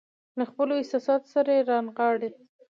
[0.37, 2.29] له خپلو احساساتو سره يې رانغاړي.